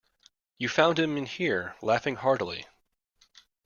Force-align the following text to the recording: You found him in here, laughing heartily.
You 0.57 0.67
found 0.67 0.97
him 0.97 1.15
in 1.15 1.27
here, 1.27 1.75
laughing 1.83 2.15
heartily. 2.15 2.65